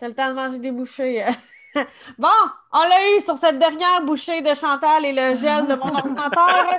[0.00, 1.22] T'as le temps de manger des bouchées.
[2.18, 2.28] bon,
[2.72, 6.78] on l'a eu sur cette dernière bouchée de Chantal et le gel de mon ordinateur.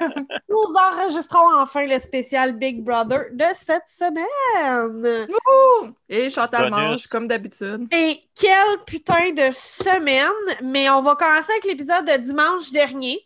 [0.50, 5.28] Nous enregistrons enfin le spécial Big Brother de cette semaine.
[5.30, 5.94] Wouhou!
[6.10, 7.88] Et Chantal mange, comme d'habitude.
[7.92, 10.32] Et quel putain de semaine!
[10.64, 13.20] Mais on va commencer avec l'épisode de dimanche dernier.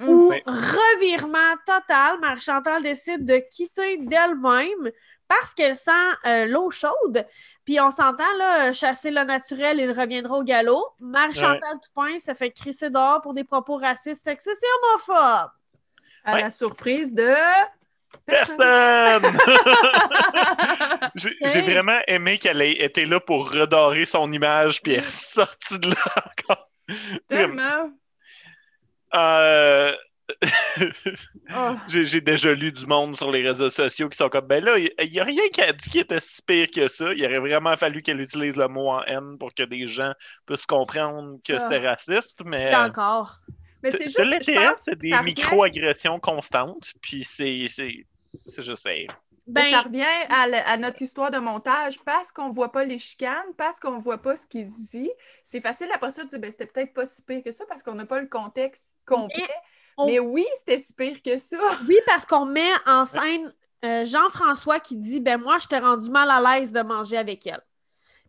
[0.00, 0.42] Où, Oui.
[0.46, 4.90] revirement total, Marie-Chantal décide de quitter d'elle-même
[5.28, 5.90] parce qu'elle sent
[6.26, 7.26] euh, l'eau chaude.
[7.64, 10.84] Puis on s'entend, là, chasser le naturel, il reviendra au galop.
[11.00, 15.50] Marie-Chantal Toupin se fait crisser dehors pour des propos racistes, sexistes et homophobes.
[16.24, 16.42] À Ouais.
[16.42, 17.32] la surprise de...
[18.26, 19.38] Personne!
[21.14, 25.78] J'ai vraiment aimé qu'elle ait été là pour redorer son image, puis elle est sortie
[25.78, 26.68] de là encore.
[27.28, 27.90] Tellement.
[29.14, 29.92] Euh,
[31.56, 31.74] Oh.
[31.88, 35.10] J'ai déjà lu du monde sur les réseaux sociaux qui sont comme ben là, il
[35.10, 37.12] n'y a rien qui a dit qui était si pire que ça.
[37.12, 40.12] Il aurait vraiment fallu qu'elle utilise le mot en haine pour que des gens
[40.46, 43.40] puissent comprendre que c'était raciste, mais encore.
[43.82, 48.06] Mais c'est c'est juste, je pense, c'est des micro-agressions constantes, puis c'est c'est
[48.46, 48.90] c'est juste ça.
[49.52, 53.78] Ben, ça revient à, notre histoire de montage parce qu'on voit pas les chicanes, parce
[53.80, 55.10] qu'on voit pas ce qui se dit.
[55.44, 57.82] C'est facile après ça de dire ben, c'était peut-être pas si pire que ça parce
[57.82, 59.48] qu'on n'a pas le contexte complet.
[59.96, 61.58] on- Mais oui, c'était si pire que ça.
[61.88, 63.52] oui, parce qu'on met en scène
[63.84, 67.46] euh, Jean-François qui dit Ben moi, je t'ai rendu mal à l'aise de manger avec
[67.46, 67.62] elle.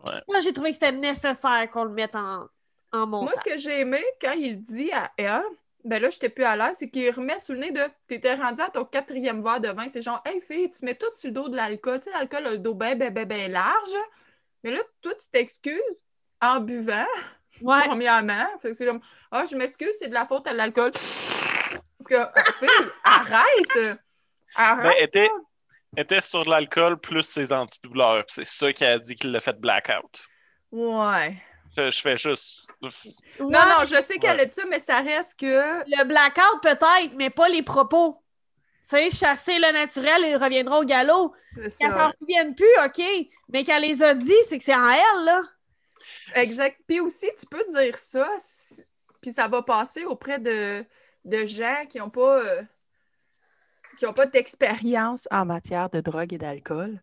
[0.03, 0.19] Puis Ouais.
[0.33, 2.47] ça, j'ai trouvé que c'était nécessaire qu'on le mette en,
[2.91, 3.35] en Moi, montage.
[3.45, 5.44] ce que j'ai aimé quand il dit à elle,
[5.84, 8.62] ben là, j'étais plus à l'aise, c'est qu'il remet sous le nez de t'étais rendu
[8.62, 9.88] à ton quatrième verre de vin.
[9.90, 12.00] C'est genre, hey fille, tu mets tout sur le dos de l'alcool.
[12.00, 13.96] Tu sais, l'alcool a le dos bien, bien, bien, bien large.
[14.64, 16.04] Mais là, toi, tu t'excuses
[16.42, 17.06] en buvant,
[17.62, 17.84] Ouais.
[17.86, 18.48] premièrement.
[18.62, 20.92] Fait que c'est comme, ah, je m'excuse, c'est de la faute à l'alcool.
[20.92, 24.00] Parce que, ah, fille, arrête!
[24.56, 24.84] Arrête!
[24.84, 25.30] Ben, elle était,
[25.98, 28.24] était sur l'alcool plus ses antidouleurs.
[28.28, 30.26] C'est ça qui a dit qu'il l'a fait blackout.
[30.72, 31.36] Ouais.
[31.78, 32.68] Je, je fais juste.
[32.82, 32.90] Non,
[33.48, 34.42] Ouais, non, je sais qu'elle Ouais.
[34.44, 35.46] a dit ça, mais ça reste que.
[35.46, 38.18] Le blackout, peut-être, mais pas les propos.
[38.90, 41.34] Tu sais, chasser le naturel, il reviendra au galop.
[41.56, 41.90] Qu'elle ça.
[41.91, 43.02] s'en souvienne plus, OK.
[43.50, 45.41] Mais qu'elle les a dit, c'est que c'est en elle, là.
[46.36, 46.78] Exact.
[46.88, 48.84] Puis aussi, tu peux dire ça, si-
[49.22, 50.84] puis ça va passer auprès de,
[51.25, 52.64] de gens qui n'ont pas, euh,
[53.97, 57.00] qui ont pas d'expérience en matière de drogue et d'alcool.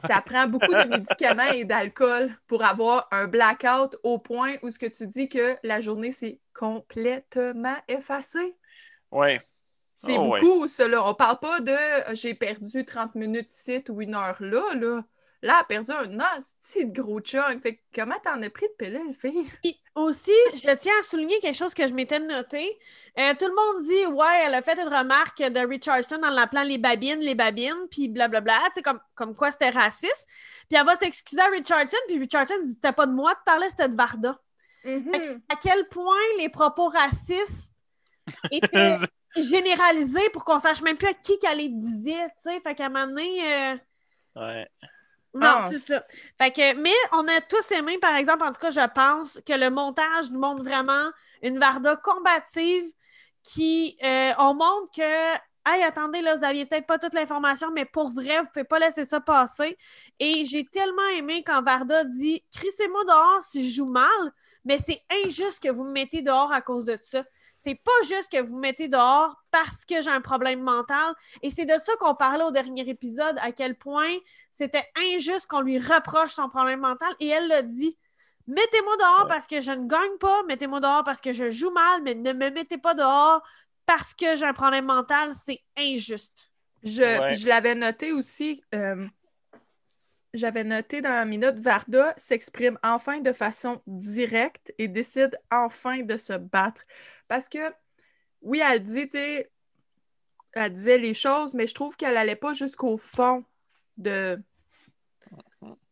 [0.00, 4.78] Ça prend beaucoup de médicaments et d'alcool pour avoir un blackout au point où ce
[4.78, 8.56] que tu dis que la journée s'est complètement effacée.
[9.10, 9.40] Ouais.
[9.96, 10.40] C'est Oh, ouais.
[10.40, 11.06] beaucoup, ça, là.
[11.06, 15.02] On parle pas de euh, j'ai perdu 30 minutes ici ou une heure là, là.
[15.42, 17.62] Là, elle a perdu un hostie de gros chunk.
[17.62, 19.50] Fait que comment t'en as pris de pilule, fille?
[19.62, 22.78] Puis aussi, je tiens à souligner quelque chose que je m'étais noté.
[23.18, 26.62] Euh, tout le monde dit, ouais, elle a fait une remarque de Richardson en l'appelant
[26.62, 30.26] les babines, les babines, puis blablabla, tu sais, comme, comme quoi c'était raciste.
[30.68, 33.68] Puis elle va s'excuser à Richardson, puis Richardson dit, c'était pas de moi de parler,
[33.70, 34.38] c'était de Varda.
[34.84, 35.40] Mhm.
[35.48, 37.74] À quel point les propos racistes
[38.50, 38.92] étaient
[39.36, 42.60] généralisés pour qu'on sache même plus à qui qu'elle les disait, tu sais.
[42.60, 43.76] Fait qu'à un moment donné, euh,
[44.36, 44.68] Ouais.
[45.34, 46.02] Non, Ah, c'est ça.
[46.38, 49.52] Fait que, mais on a tous aimé, par exemple, en tout cas, je pense que
[49.52, 51.10] le montage nous montre vraiment
[51.42, 52.84] une Varda combative
[53.44, 55.34] qui, euh, on montre que,
[55.70, 58.80] hey, attendez, là, vous aviez peut-être pas toute l'information, mais pour vrai, vous pouvez pas
[58.80, 59.78] laisser ça passer.
[60.18, 64.10] Et j'ai tellement aimé quand Varda dit, crissez-moi dehors si je joue mal,
[64.64, 67.22] mais c'est injuste que vous me mettez dehors à cause de ça.
[67.62, 71.14] C'est pas juste que vous me mettez dehors parce que j'ai un problème mental.
[71.42, 74.16] Et c'est de ça qu'on parlait au dernier épisode, à quel point
[74.50, 74.84] c'était
[75.14, 77.14] injuste qu'on lui reproche son problème mental.
[77.20, 77.96] Et elle l'a dit.
[78.46, 79.28] Mettez-moi dehors Ouais.
[79.28, 82.32] parce que je ne gagne pas, mettez-moi dehors parce que je joue mal, mais ne
[82.32, 83.42] me mettez pas dehors
[83.86, 86.50] parce que j'ai un problème mental, c'est injuste.
[86.82, 87.34] Je, Ouais.
[87.36, 88.64] je l'avais noté aussi.
[88.74, 89.06] euh,
[90.32, 96.16] J'avais noté dans la minute, Varda s'exprime enfin de façon directe et décide enfin de
[96.16, 96.82] se battre.
[97.30, 97.72] Parce que,
[98.42, 99.52] oui, elle dit, tu sais,
[100.52, 103.44] elle disait les choses, mais je trouve qu'elle allait pas jusqu'au fond
[103.98, 104.42] de.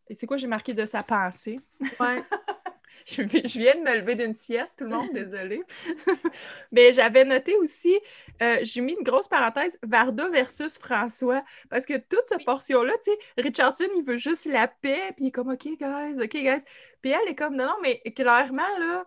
[0.09, 1.57] Et c'est quoi j'ai marqué de sa pensée?
[1.97, 2.21] Ouais.
[3.05, 5.63] Je viens de me lever d'une sieste, tout le monde, désolé.
[6.71, 7.97] Mais j'avais noté aussi,
[8.41, 11.43] euh, j'ai mis une grosse parenthèse, Varda versus François.
[11.69, 15.27] Parce que toute cette portion-là, tu sais, Richardson, il veut juste la paix, puis il
[15.29, 16.63] est comme, OK, guys, OK, guys.
[17.01, 19.05] Puis elle est comme, non, non, mais clairement, là,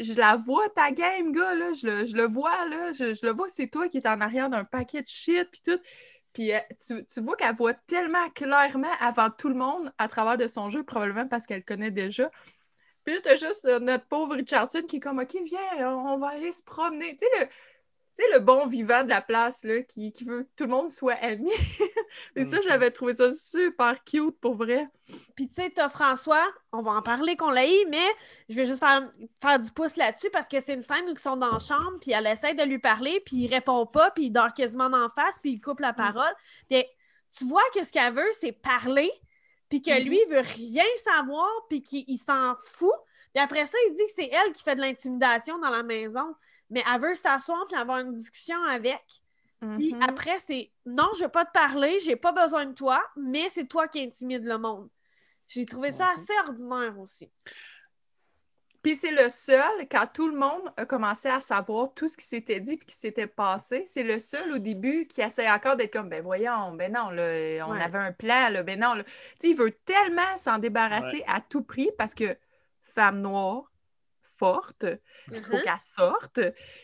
[0.00, 3.32] je la vois, ta game, gars, là, je le, je le vois, là, je, le
[3.32, 5.80] vois, c'est toi qui es en arrière d'un paquet de shit, puis tout.
[6.32, 10.36] Puis euh, tu, tu vois qu'elle voit tellement clairement avant tout le monde à travers
[10.36, 12.30] de son jeu, probablement parce qu'elle connaît déjà.
[13.04, 16.28] Puis là, t'as juste euh, notre pauvre Richardson qui est comme, OK, viens, on va
[16.28, 17.16] aller se promener.
[17.16, 17.48] Tu sais,
[18.16, 20.70] tu sais, le bon vivant de la place, là, qui, qui veut que tout le
[20.70, 21.50] monde soit ami.
[22.36, 24.88] Et ça, j'avais trouvé ça super cute, pour vrai.
[25.34, 28.06] Puis tu sais, t'as François, on va en parler qu'on l'a eu, mais
[28.48, 29.10] je vais juste faire,
[29.42, 31.98] faire du pouce là-dessus parce que c'est une scène où ils sont dans la chambre,
[32.00, 35.08] puis elle essaie de lui parler, puis il répond pas, puis il dort quasiment d'en
[35.10, 36.32] face, puis il coupe la parole.
[36.68, 36.84] Puis
[37.36, 39.10] tu vois que ce qu'elle veut, c'est parler,
[39.68, 40.08] puis que Mhm.
[40.08, 42.92] lui, il veut rien savoir, puis qu'il il s'en fout.
[43.34, 46.34] Puis après ça, il dit que c'est elle qui fait de l'intimidation dans la maison.
[46.70, 49.04] Mais elle veut s'asseoir puis avoir une discussion avec.
[49.78, 50.02] Puis Mhm.
[50.02, 53.66] après, c'est non, je veux pas te parler, j'ai pas besoin de toi, mais c'est
[53.66, 54.88] toi qui intimides le monde.
[55.48, 57.30] J'ai trouvé ça assez ordinaire aussi.
[58.82, 62.24] Puis c'est le seul, quand tout le monde a commencé à savoir tout ce qui
[62.24, 65.92] s'était dit puis qui s'était passé, c'est le seul au début qui essaie encore d'être
[65.92, 67.82] comme, ben voyons, ben non, là, on Ouais.
[67.82, 68.94] avait un plan, là, ben non.
[68.94, 69.02] là.
[69.02, 69.10] Tu
[69.40, 72.36] sais, il veut tellement s'en débarrasser à tout prix parce que
[72.82, 73.72] femme noire,
[74.38, 74.84] forte,
[75.32, 75.62] il faut Mhm.
[75.62, 76.40] qu'elle sorte.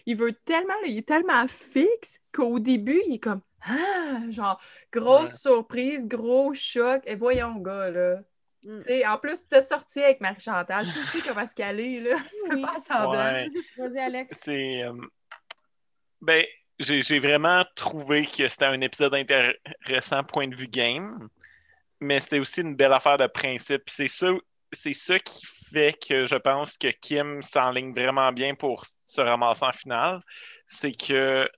[0.07, 4.61] Il veut tellement, là, il est tellement fixe qu'au début, il est comme, ah, genre,
[4.93, 5.39] grosse Ouais.
[5.39, 7.03] surprise, gros choc.
[7.07, 8.21] Et voyons, gars, là.
[8.65, 8.79] Mm.
[8.79, 10.87] Tu sais, en plus, tu as sorti avec Marie-Chantal.
[10.87, 12.15] Tu sais comment est-ce qu'elle est, là?
[12.31, 12.63] Tu fais Oui.
[12.63, 13.33] pas semblant.
[13.33, 13.49] Ouais.
[13.77, 14.41] Vas-y, Alex.
[14.45, 14.83] C'est.
[14.85, 14.93] euh,
[16.21, 16.45] Ben,
[16.79, 21.29] j'ai j'ai vraiment trouvé que c'était un épisode intéressant point de vue game,
[22.01, 23.83] mais c'était aussi une belle affaire de principe.
[23.89, 24.31] C'est ça,
[24.73, 29.65] c'est ça qui fait que je pense que Kim s'enligne vraiment bien pour se ramasser
[29.65, 30.21] en finale.
[30.67, 31.49] C'est que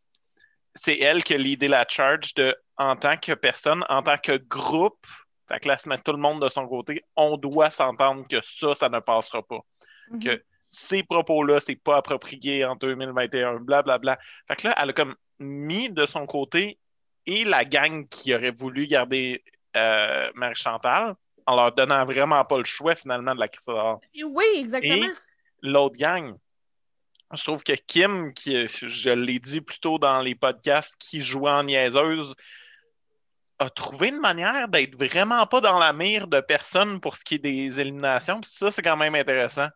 [0.74, 4.36] c'est elle qui a l'idée la charge de, en tant que personne, en tant que
[4.36, 5.06] groupe,
[5.48, 8.38] fait que là, se met tout le monde de son côté, on doit s'entendre que
[8.42, 9.60] ça, ça ne passera pas
[10.08, 10.20] Mhm.
[10.20, 14.18] que ces propos-là, c'est pas approprié en 2021, blablabla.
[14.48, 16.78] Fait que là, elle a comme mis de son côté
[17.26, 19.42] et la gang qui aurait voulu garder
[19.76, 21.14] euh, Marie-Chantal
[21.46, 24.00] en leur donnant vraiment pas le choix finalement de la crise dehors.
[24.24, 25.08] Oui, exactement.
[25.62, 26.34] L'autre gang,
[27.32, 31.50] je trouve que Kim, qui, je l'ai dit plus tôt dans les podcasts, qui jouait
[31.50, 32.34] en niaiseuse,
[33.58, 37.36] a trouvé une manière d'être vraiment pas dans la mire de personne pour ce qui
[37.36, 38.40] est des éliminations.
[38.40, 39.68] Puis ça, c'est quand même intéressant.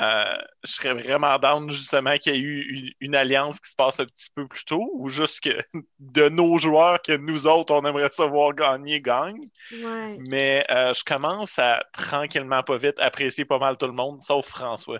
[0.00, 0.24] Euh,
[0.64, 4.00] je serais vraiment down justement qu'il y ait eu une, une alliance qui se passe
[4.00, 5.50] un petit peu plus tôt ou juste que
[6.00, 9.44] de nos joueurs que nous autres, on aimerait savoir gagner, gagne.
[9.72, 10.16] Ouais.
[10.20, 14.46] Mais euh, je commence à tranquillement, pas vite, apprécier pas mal tout le monde, sauf
[14.48, 14.98] François.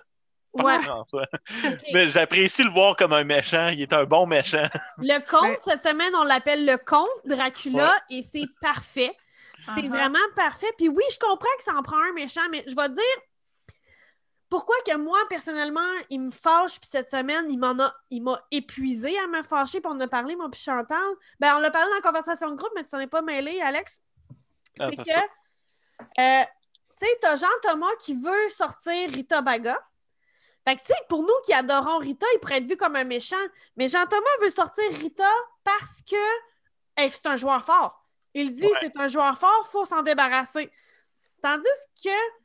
[0.56, 0.78] Pas Ouais.
[0.78, 1.26] François.
[1.92, 3.66] Mais j'apprécie le voir comme un méchant.
[3.68, 4.62] Il est un bon méchant.
[4.98, 9.10] Le conte, cette semaine, on l'appelle le conte Dracula et c'est parfait.
[9.58, 9.88] C'est Uh-huh.
[9.88, 10.66] vraiment parfait.
[10.76, 13.02] Puis oui, je comprends que ça en prend un méchant, mais je vais te dire
[14.54, 15.80] pourquoi que moi, personnellement,
[16.10, 19.80] il me fâche, puis cette semaine, il m'en a, il m'a épuisé à me fâcher,
[19.80, 21.00] puis on en a parlé, mon puis Chantal?
[21.40, 23.60] Ben, on l'a parlé dans la conversation de groupe, mais tu t'en es pas mêlé,
[23.60, 24.00] Alex.
[24.78, 25.18] Ah, C'est que,
[26.20, 26.44] euh,
[26.96, 29.76] tu sais, t'as Jean-Thomas qui veut sortir Rita Baga.
[30.64, 33.02] Fait que, tu sais, pour nous qui adorons Rita, il pourrait être vu comme un
[33.02, 33.34] méchant.
[33.76, 35.32] Mais Jean-Thomas veut sortir Rita
[35.64, 36.14] parce que
[36.96, 38.06] hey, c'est un joueur fort.
[38.34, 38.78] Il dit Ouais.
[38.82, 40.70] c'est un joueur fort, faut s'en débarrasser.
[41.42, 41.66] Tandis
[42.04, 42.43] que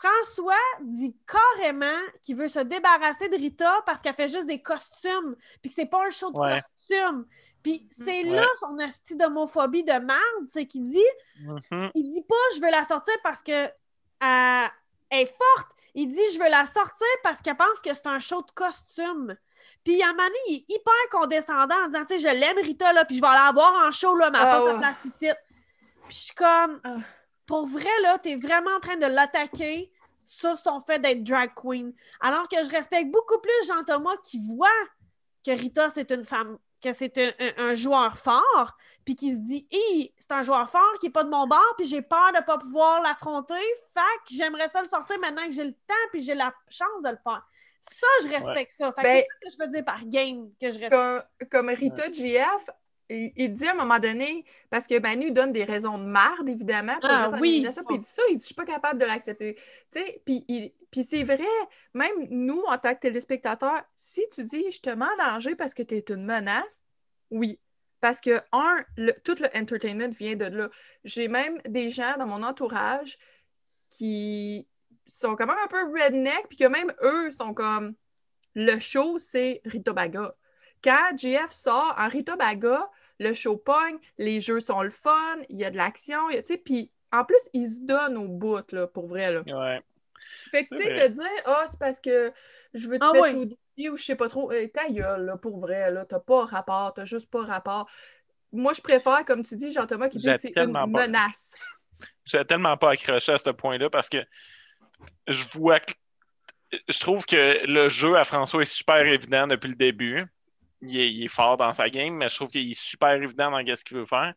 [0.00, 5.34] François dit carrément qu'il veut se débarrasser de Rita parce qu'elle fait juste des costumes,
[5.60, 6.60] puis que c'est pas un show de Ouais.
[6.76, 7.26] costumes.
[7.62, 8.36] Puis c'est Ouais.
[8.36, 11.02] là son hostie d'homophobie de merde, c'est qu'il dit
[11.40, 11.90] Mhm.
[11.94, 14.66] il dit pas je veux la sortir parce que euh,
[15.10, 15.68] elle est forte.
[15.94, 19.36] Il dit je veux la sortir parce qu'elle pense que c'est un show de costume.
[19.84, 22.58] Puis à un moment donné, il est hyper condescendant en disant tu sais, je l'aime
[22.58, 24.72] Rita là, puis je vais la voir en show là, mais elle Ah pas sa
[24.74, 24.78] ouais.
[24.78, 25.28] place ici.
[26.06, 26.96] Puis je suis comme Ah.
[27.48, 29.90] Pour vrai là, t'es vraiment en train de l'attaquer
[30.24, 31.92] sur son fait d'être drag queen.
[32.20, 34.68] Alors que je respecte beaucoup plus Jean-Thomas qui voit
[35.44, 39.38] que Rita c'est une femme que c'est un, un- un joueur fort, puis qui se
[39.38, 42.30] dit Hi, c'est un joueur fort qui est pas de mon bord, puis j'ai peur
[42.38, 43.54] de pas pouvoir l'affronter,
[43.92, 47.02] fait que j'aimerais ça le sortir maintenant que j'ai le temps, puis j'ai la chance
[47.02, 47.42] de le faire.
[47.80, 48.92] Ça, je respecte ça.
[48.92, 50.90] Fait que Ben- c'est ça que je veux dire par game que je respecte.
[50.92, 52.70] Comme, comme Rita GF,
[53.10, 56.48] il, il dit à un moment donné, parce que Manu donne des raisons de marde,
[56.48, 57.62] évidemment, pour Ah, oui.
[57.86, 59.54] puis il dit ça, il dit «Je suis pas capable de l'accepter.»
[59.92, 61.44] Tu sais, puis il- puis c'est vrai,
[61.94, 65.74] même nous, en tant que téléspectateurs, si tu dis «Je te mets en danger parce
[65.74, 66.82] que tu es une menace»,
[67.30, 67.58] oui.
[68.00, 70.68] Parce que, un, le- tout le entertainment vient de là.
[71.02, 73.18] J'ai même des gens dans mon entourage
[73.90, 74.68] qui
[75.06, 77.94] sont quand même un peu redneck, puis que même eux sont comme
[78.54, 80.34] le show, c'est Rita Baga.
[80.82, 82.88] Quand GF sort en Rita Baga,
[83.18, 86.38] le show pogne, les jeux sont le fun, il y a de l'action, il y
[86.38, 89.40] a- tu sais, puis en plus, ils se donnent au bout, là, pour vrai, là.
[89.46, 89.80] Ouais.
[90.50, 92.32] Fait que, tu sais, de dire, ah, c'est parce que
[92.74, 95.24] je veux te Ah mettre au défi ou je sais pas trop, Eh, ta gueule,
[95.24, 97.88] là, pour vrai, là, t'as pas rapport, t'as juste pas rapport.
[98.52, 101.54] Moi, je préfère, comme tu dis, Jean-Thomas, qui dit que c'est une pas- menace.
[102.24, 104.18] J'ai tellement pas accroché à ce point-là parce que
[105.26, 105.92] je vois que
[106.88, 110.26] je trouve que le jeu à François est super évident depuis le début.
[110.82, 113.50] Il est, il est fort dans sa game, mais je trouve qu'il est super évident
[113.50, 114.32] dans ce qu'il veut faire.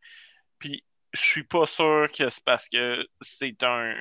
[0.60, 0.83] Puis
[1.13, 3.93] je suis pas sûr que c'est parce que c'est un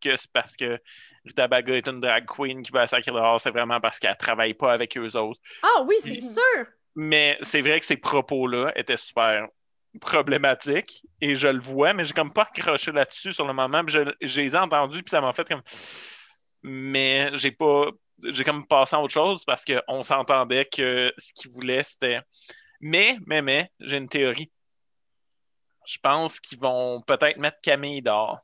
[0.00, 0.78] que c'est parce que
[1.24, 4.16] Rita Baga est une drag queen qui va à sacrer dehors, c'est vraiment parce qu'elle
[4.16, 5.40] travaille pas avec eux autres.
[5.62, 6.66] Ah oui, c'est sûr!
[6.94, 9.48] Mais c'est vrai que ces propos-là étaient super
[10.00, 13.84] problématiques et je le vois, mais j'ai comme pas accroché là-dessus sur le moment.
[13.84, 15.62] Puis je, je les ai entendus, puis ça m'a fait comme.
[16.62, 17.90] Mais j'ai pas.
[18.22, 22.20] J'ai comme passé à autre chose parce qu'on s'entendait que ce qu'ils voulaient, c'était.
[22.80, 24.52] Mais, mais, mais, j'ai une théorie.
[25.86, 28.40] Je pense qu'ils vont peut-être mettre Camille dehors.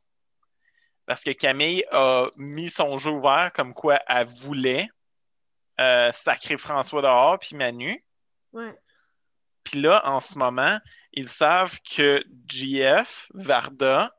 [1.07, 4.89] Parce que Camille a mis son jeu ouvert comme quoi elle voulait
[5.81, 8.05] euh, sacrer François dehors puis Manu.
[8.53, 8.75] Ouais.
[9.65, 10.79] Puis là, en ce moment,
[11.13, 14.13] ils savent que GF, Varda,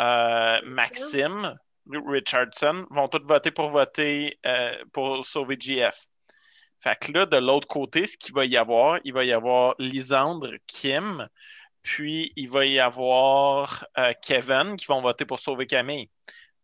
[0.00, 1.58] euh, Maxime,
[1.90, 6.06] Richardson vont tous voter pour voter euh, pour sauver GF.
[6.80, 9.74] Fait que là, de l'autre côté, ce qu'il va y avoir, il va y avoir
[9.78, 11.28] Lisandre, Kim,
[11.82, 16.10] puis il va y avoir euh, Kevin qui vont voter pour sauver Camille.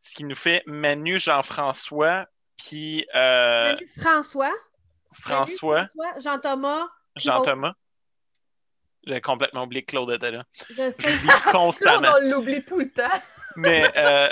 [0.01, 4.55] Ce qui nous fait Manu, Jean-François, puis euh, Manu François.
[5.13, 6.89] François, Jean-Thomas.
[7.17, 7.75] Jean-Thomas.
[9.05, 10.45] J'ai complètement oublié que Claude était là.
[10.71, 11.13] Je sais.
[11.51, 13.23] Claude, on l'oublie tout le temps.
[13.57, 14.29] Mais euh,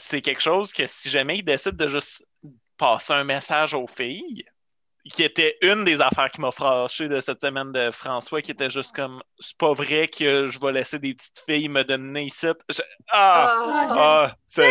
[0.00, 2.26] c'est quelque chose que si jamais ils décident de juste
[2.76, 4.44] passer un message aux filles,
[5.04, 8.68] qui était une des affaires qui m'a fâché de cette semaine de François, qui était
[8.70, 12.46] juste comme c'est pas vrai que je vais laisser des petites filles me donner ici.
[12.68, 13.54] Je- Ah!
[13.90, 14.36] Ah, Ah!
[14.56, 14.66] Lui,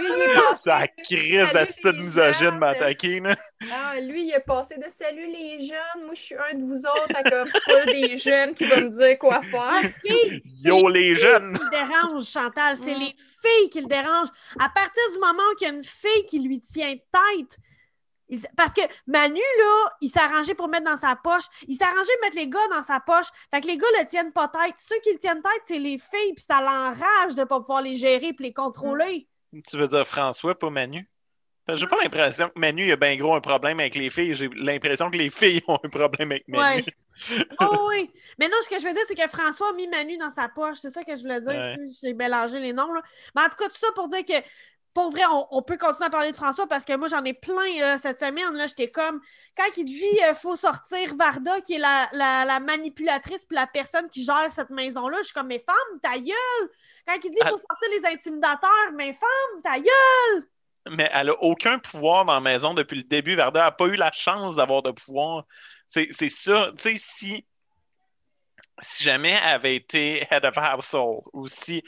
[0.00, 0.62] il est passé.
[0.64, 3.36] Ça crise les misogyne m'attaquer, là.
[3.72, 6.04] Ah, lui, il est passé de salut les jeunes.
[6.04, 7.14] Moi, je suis un de vous autres.
[7.16, 9.90] à comme c'est pas des jeunes qui vont me dire quoi faire.
[10.04, 11.54] Filles, c'est Yo, les jeunes!
[11.56, 12.76] qui le dérange, Chantal.
[12.76, 13.00] C'est Mm.
[13.00, 14.30] les filles qui le dérangent.
[14.58, 17.58] À partir du moment où il y a une fille qui lui tient tête,
[18.30, 21.44] il- parce que Manu, là, il s'est arrangé pour mettre dans sa poche.
[21.68, 23.26] Il s'est arrangé de mettre les gars dans sa poche.
[23.52, 24.74] Fait que les gars le tiennent pas tête.
[24.78, 27.96] Ceux qui le tiennent tête, c'est les filles, puis ça l'enrage de pas pouvoir les
[27.96, 29.28] gérer et les contrôler.
[29.68, 31.08] Tu veux dire François, pas Manu?
[31.72, 34.34] J'ai pas l'impression que Manu il a bien gros un problème avec les filles.
[34.34, 36.82] J'ai l'impression que les filles ont un problème avec Manu.
[36.82, 36.84] Ouais.
[37.60, 38.10] Oh oui.
[38.38, 40.48] Mais non, ce que je veux dire, c'est que François a mis Manu dans sa
[40.48, 40.78] poche.
[40.78, 41.50] C'est ça que je voulais dire.
[41.50, 41.76] Ouais.
[42.02, 42.90] J'ai mélangé les noms.
[42.94, 43.02] Là.
[43.36, 44.32] Mais en tout cas, tout ça pour dire que,
[44.92, 47.34] pour vrai, on, on peut continuer à parler de François parce que moi, j'en ai
[47.34, 48.54] plein là, cette semaine.
[48.54, 49.20] Là, J'étais comme,
[49.56, 53.66] quand il dit euh, faut sortir Varda, qui est la, la, la manipulatrice puis la
[53.66, 56.70] personne qui gère cette maison-là, je suis comme, mais femme, ta gueule.
[57.06, 57.50] Quand il dit Ah.
[57.50, 60.48] faut sortir les intimidateurs, mais femme, ta gueule.
[60.90, 63.36] Mais elle a aucun pouvoir dans la maison depuis le début.
[63.36, 65.44] Varda n'a pas eu la chance d'avoir de pouvoir.
[65.90, 66.70] C'est ça.
[66.76, 67.46] Tu sais, si,
[68.80, 71.82] si jamais elle avait été head of household ou si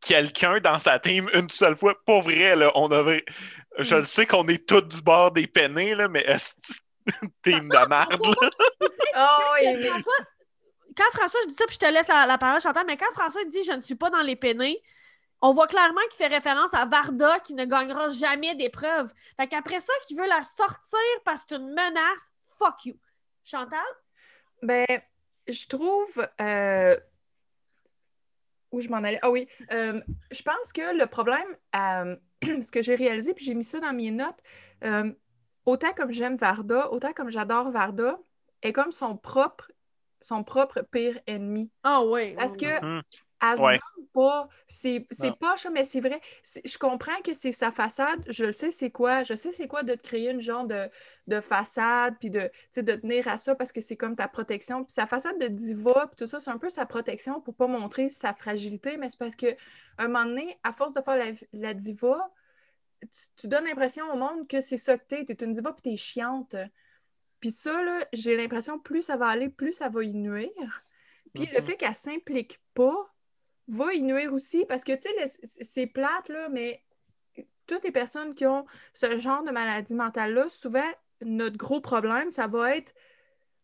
[0.00, 3.24] quelqu'un dans sa team, une seule fois, pour vrai, là, on avait.
[3.78, 6.54] Je le sais qu'on est tous du bord des peinés, là, mais est-ce
[7.42, 8.50] team de merde, là?
[9.16, 10.26] Oh, mais- François-
[10.96, 13.12] quand François, je dis ça, puis je te laisse la, la parole, Chantal, mais quand
[13.12, 14.80] François dit je ne suis pas dans les pénés,
[15.42, 19.10] on voit clairement qu'il fait référence à Varda qui ne gagnera jamais d'épreuve.
[19.38, 22.94] Fait qu'après ça, qu'il veut la sortir parce que c'est une menace, fuck you.
[23.44, 23.80] Chantal?
[24.62, 24.84] Ben,
[25.52, 26.26] je trouve.
[26.40, 26.96] euh,
[28.72, 29.18] Où je m'en allais?
[29.22, 29.48] Ah oui.
[29.72, 32.16] euh, je pense que le problème, euh,
[32.62, 34.38] ce que j'ai réalisé, puis j'ai mis ça dans mes notes,
[34.84, 35.12] euh,
[35.66, 38.18] autant comme j'aime Varda, autant comme j'adore Varda,
[38.62, 39.72] est comme son propre,
[40.20, 41.70] son propre pire ennemi.
[41.82, 42.32] Ah oui.
[42.36, 43.02] Parce que Mhm.
[43.42, 43.78] Elle se Ouais.
[43.96, 44.48] donne pas.
[44.68, 45.06] C'est
[45.38, 46.20] poche, mais c'est vrai.
[46.64, 48.22] Je comprends que c'est sa façade.
[48.28, 49.22] Je le sais, c'est quoi.
[49.22, 50.88] Je sais, c'est quoi de te créer une genre de,
[51.26, 54.84] de façade, puis de, de tenir à ça parce que c'est comme ta protection.
[54.84, 57.66] Puis sa façade de diva, puis tout ça, c'est un peu sa protection pour pas
[57.66, 59.56] montrer sa fragilité, mais c'est parce que
[59.98, 62.30] un moment donné, à force de faire la, la diva,
[63.00, 65.24] tu, tu donnes l'impression au monde que c'est ça que t'es.
[65.24, 66.56] T'es une diva, puis t'es chiante.
[67.40, 70.84] Puis ça, là, j'ai l'impression plus ça va aller, plus ça va y nuire.
[71.34, 73.10] Puis le fait qu'elle s'implique pas
[73.70, 76.82] va y nuire aussi parce que, tu sais, c'est plate, là, mais
[77.66, 80.90] toutes les personnes qui ont ce genre de maladie mentale-là, souvent,
[81.22, 82.92] notre gros problème, ça va être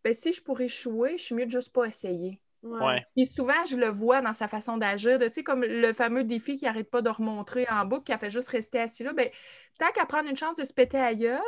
[0.04, 2.40] ben, si je pourrais échouer, je suis mieux de juste pas essayer.
[2.62, 3.04] Ouais.
[3.16, 6.22] Puis souvent, je le vois dans sa façon d'agir, de, tu sais, comme le fameux
[6.22, 9.12] défi qui arrête pas de remontrer en boucle, qui a fait juste rester assis là.
[9.12, 9.28] Ben,
[9.78, 11.40] tant qu'à prendre une chance de se péter à gueule,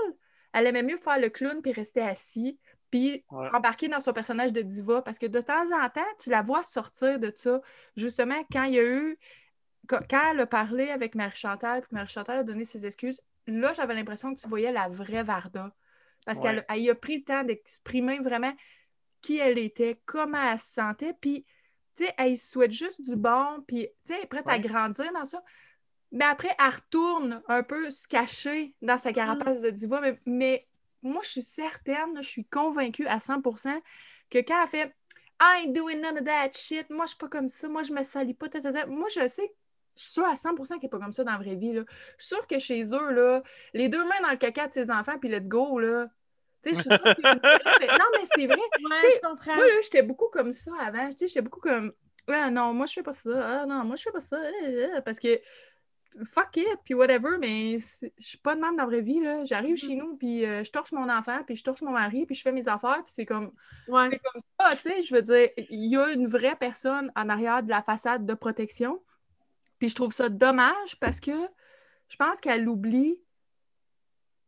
[0.53, 2.59] elle aimait mieux faire le clown puis rester assis,
[2.91, 3.49] puis Ouais.
[3.53, 5.03] embarquer dans son personnage de diva.
[5.03, 7.61] Parce que de temps en temps, tu la vois sortir de ça.
[7.97, 9.19] Justement, quand il y a eu.
[9.89, 14.35] Quand elle a parlé avec Marie-Chantal, puis Marie-Chantal a donné ses excuses, là, j'avais l'impression
[14.35, 15.75] que tu voyais la vraie Varda.
[16.27, 16.45] Parce Ouais.
[16.45, 18.53] qu'elle elle a pris le temps d'exprimer vraiment
[19.23, 21.47] qui elle était, comment elle se sentait, puis,
[21.97, 25.11] tu sais, elle souhaite juste du bon, puis, tu sais, elle est prête à grandir
[25.15, 25.43] dans ça.
[26.13, 30.68] Mais après, elle retourne un peu se cacher dans sa carapace de diva, mais, mais
[31.03, 33.81] moi, je suis certaine, je suis convaincue à 100%
[34.31, 34.95] que quand elle fait
[35.41, 37.93] I ain't doing none of that shit, moi, je suis pas comme ça, moi, je
[37.93, 38.49] me salis pas,
[38.87, 39.55] moi, je sais
[39.99, 41.73] je suis sûre à 100% qu'elle n'est pas comme ça dans la vraie vie.
[41.73, 41.83] Là.
[42.19, 43.43] Je suis sûre que chez eux, là,
[43.75, 46.07] les deux mains dans le caca de ses enfants, puis let's go, là.
[46.63, 47.99] Tu sais, je suis sûre que...
[47.99, 48.57] Non, mais c'est vrai.
[48.57, 49.57] Ouais, je comprends.
[49.57, 51.09] Moi, là, j'étais beaucoup comme ça avant.
[51.19, 51.93] J'étais beaucoup comme...
[52.29, 53.63] Ah, non, moi, je fais pas ça.
[53.63, 54.37] Ah, non, moi, je fais pas ça.
[54.41, 55.41] Ah, ah, parce que
[56.25, 59.45] fuck it, puis whatever, mais je suis pas de même dans la vraie vie, là.
[59.45, 62.35] J'arrive chez nous, puis euh, je torche mon enfant, puis je torche mon mari, puis
[62.35, 63.53] je fais mes affaires, puis c'est comme...
[63.87, 67.29] C'est comme ça, tu sais, je veux dire, il y a une vraie personne en
[67.29, 69.03] arrière de la façade de protection,
[69.79, 71.33] puis je trouve ça dommage parce que
[72.09, 73.21] je pense qu'elle oublie...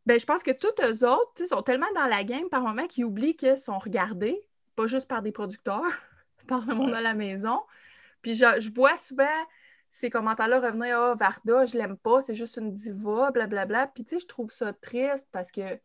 [0.06, 3.04] Ben, je pense que toutes eux autres, sont tellement dans la game par moment qu'ils
[3.04, 4.40] oublient qu'ils sont regardés,
[4.74, 5.92] pas juste par des producteurs,
[6.48, 7.60] par le monde à la maison.
[8.22, 9.26] Puis je, je vois souvent
[9.90, 13.88] ces commentaires-là revenaient Ah, Varda, je l'aime pas, c'est juste une diva, blablabla.
[13.88, 15.78] Puis tu sais, je trouve ça triste parce que.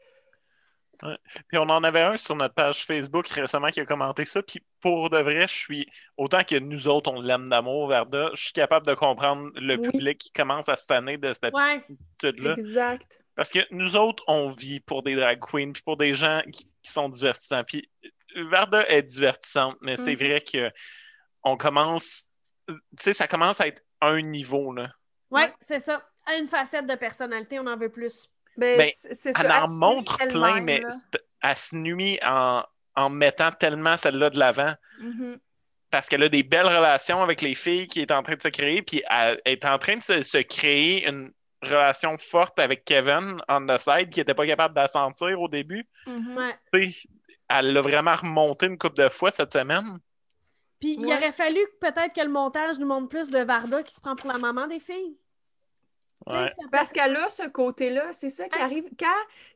[1.50, 4.42] Puis on en avait un sur notre page Facebook récemment qui a commenté ça.
[4.42, 5.88] Puis pour de vrai, je suis.
[6.18, 10.20] Autant que nous autres, on l'aime d'amour, Varda, je suis capable de comprendre le public
[10.20, 12.54] qui commence à tanner de cette attitude-là.
[12.54, 13.20] Exact.
[13.36, 16.66] Parce que nous autres, on vit pour des drag queens, puis pour des gens qui,
[16.84, 17.64] sont divertissants.
[17.64, 17.90] Puis
[18.36, 20.28] Varda est divertissante, mais c'est mm-hmm.
[20.28, 20.72] vrai que
[21.44, 22.30] on commence.
[22.68, 24.74] Tu sais, ça commence à être un niveau.
[24.74, 24.90] Là.
[25.32, 26.02] Ouais, c'est ça.
[26.40, 28.30] Une facette de personnalité, on en veut plus.
[28.58, 28.90] Ben, ben
[29.38, 30.82] elle en montre plein, mais
[31.42, 32.64] elle se nuit en,
[32.96, 34.74] en mettant tellement celle-là de l'avant.
[35.02, 35.38] Mm-hmm.
[35.92, 38.48] Parce qu'elle a des belles relations avec les filles qui est en train de se
[38.48, 41.32] créer, puis elle est en train de se, créer une
[41.62, 45.88] relation forte avec Kevin on the side qui n'était pas capable de sentir au début.
[46.08, 47.08] Mm-hmm.
[47.50, 50.00] Elle l'a vraiment remonté une couple de fois cette semaine.
[50.80, 54.02] Puis il aurait fallu peut-être que le montage nous montre plus de Varda qui se
[54.02, 55.18] prend pour la maman des filles.
[56.72, 58.86] Parce qu'elle a ce côté-là, c'est ça qui arrive.
[59.00, 59.06] Quand,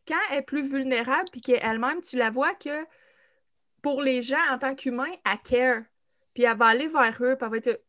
[0.07, 2.85] quand elle est plus vulnérable, puis qu'elle-même, tu la vois que
[3.81, 5.83] pour les gens, en tant qu'humain, elle care.
[6.33, 7.81] Puis elle va aller vers eux, puis elle va être.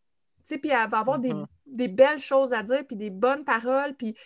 [0.47, 1.47] puis elle va avoir des, mm-hmm.
[1.67, 4.17] des, belles choses à dire, puis des bonnes paroles, puis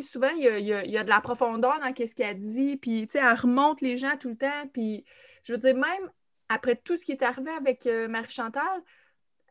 [0.00, 3.08] souvent, il y a, y, y a, de la profondeur dans ce qu'elle dit, puis
[3.14, 5.04] elle remonte les gens tout le temps, puis
[5.44, 6.10] je veux dire, même
[6.48, 8.82] après tout ce qui est arrivé avec euh, Marie-Chantal,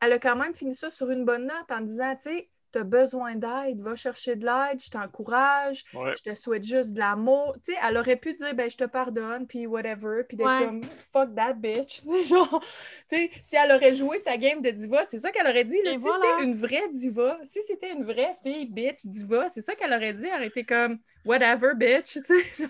[0.01, 2.79] elle a quand même fini ça sur une bonne note en disant, tu sais, tu
[2.79, 7.55] as besoin d'aide, va chercher de l'aide, je t'encourage, je te souhaite juste de l'amour.
[7.63, 10.83] Tu sais, elle aurait pu dire, ben, je te pardonne, puis whatever, puis d'être comme,
[11.13, 12.01] fuck that bitch.
[12.25, 12.61] genre,
[13.09, 15.77] tu sais, si elle aurait joué sa game de diva, c'est ça qu'elle aurait dit.
[15.85, 19.93] si c'était une vraie diva, si c'était une vraie fille bitch diva, c'est ça qu'elle
[19.93, 20.27] aurait dit.
[20.27, 22.19] Elle aurait été comme, whatever, bitch.
[22.25, 22.67] Tu sais,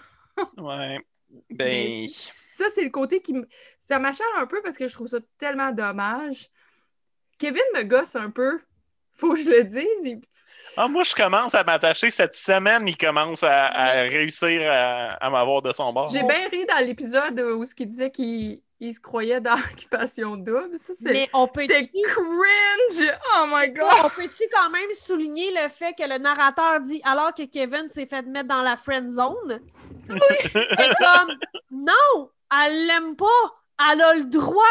[0.57, 0.99] ouais.
[1.49, 2.07] Ben.
[2.09, 3.47] Ça, c'est le côté qui me.
[3.87, 6.49] Ça m'achale un peu parce que je trouve ça tellement dommage.
[7.37, 8.59] Kevin me gosse un peu.
[9.13, 10.21] Faut que je le dise.
[10.75, 12.09] Ah, moi, je commence à m'attacher.
[12.09, 13.69] Cette semaine, il commence à,
[14.07, 16.07] réussir à, m'avoir de son bord.
[16.07, 20.79] J'ai bien ri dans l'épisode où ce qu'il disait qu'il se croyait dans l'occupation double.
[20.79, 23.13] Ça, Mais on peut C'était cringe!
[23.37, 23.87] Oh my God!
[24.03, 28.07] On peut-tu quand même souligner le fait que le narrateur dit alors que Kevin s'est
[28.07, 29.61] fait mettre dans la friend zone?
[30.09, 30.17] Oui!
[30.53, 31.31] Et comme,
[31.71, 32.31] non!
[32.51, 33.64] Elle l'aime pas!
[33.79, 34.63] Elle a le droit.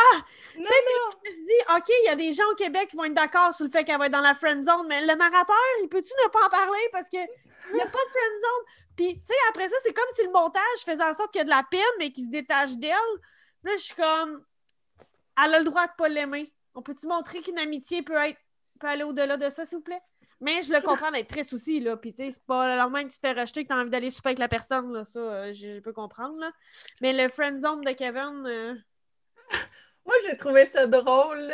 [0.57, 1.19] Non, non.
[1.25, 3.14] Je me suis dit, OK, il y a des gens au Québec qui vont être
[3.14, 5.88] d'accord sur le fait qu'elle va être dans la friend zone, mais le narrateur, il
[5.88, 7.27] peut-tu ne pas en parler parce qu'il
[7.73, 8.87] n'y a pas de friend zone?
[8.97, 11.43] Puis, tu sais, après ça, c'est comme si le montage faisait en sorte qu'il y
[11.43, 12.93] a de la peine, mais qu'il se détache d'elle.
[13.64, 14.45] Là, je suis comme,
[15.43, 16.53] elle a le droit de pas l'aimer.
[16.75, 18.38] On peut-tu montrer qu'une amitié peut, être,
[18.81, 20.03] peut aller au-delà de ça, s'il vous plaît?
[20.40, 21.97] Mais je le comprends d'être triste aussi, là.
[21.97, 23.90] Puis, tu sais, c'est pas le même que tu t'es rejeté que tu as envie
[23.90, 25.05] d'aller souper avec la personne, là.
[25.05, 26.51] Ça, euh, je, peux comprendre, là.
[27.01, 28.45] Mais le friend zone de Kevin.
[28.47, 28.75] Euh,
[30.07, 31.53] moi, j'ai trouvé ça drôle.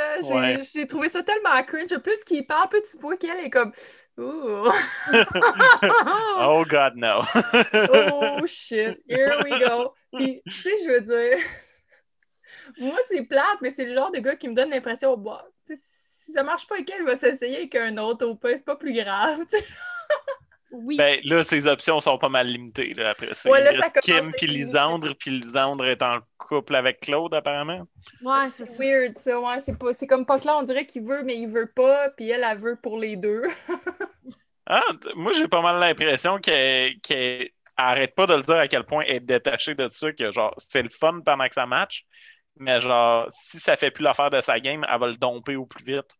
[0.72, 1.96] J'ai trouvé ça tellement cringe.
[1.98, 3.72] Plus qu'il parle, plus tu vois qu'elle est comme.
[4.18, 4.70] Ooh.
[6.38, 7.22] oh God, no.
[8.02, 9.00] oh shit.
[9.08, 9.94] Here we go.
[10.12, 11.38] Puis, tu sais, je veux dire.
[12.78, 16.32] Moi, c'est plate, mais c'est le genre de gars qui me donne l'impression, bah, si
[16.32, 18.76] ça marche pas avec elle, il va s'essayer avec un autre au pas, c'est pas
[18.76, 19.40] plus grave.
[20.72, 20.96] Oui.
[20.96, 23.50] Ben, là, ses options sont pas mal limitées là, après ça.
[23.50, 27.86] Ouais, là, ça Kim puis Lisandre, puis Lisandre est en couple avec Claude, apparemment.
[28.22, 29.40] Ouais, c'est weird, ça.
[29.40, 29.92] Ouais, c'est, pas...
[29.94, 32.58] c'est comme pas clair, on dirait qu'il veut, mais il veut pas, puis elle, elle
[32.58, 33.42] veut pour les deux.
[34.66, 34.84] ah,
[35.16, 39.04] moi, j'ai pas mal l'impression qu'elle, qu'elle arrête pas de le dire à quel point
[39.06, 42.04] elle est détachée de ça, que genre, c'est le fun pendant que ça match,
[42.56, 45.66] mais genre, si ça fait plus l'affaire de sa game, elle va le domper au
[45.66, 46.16] plus vite.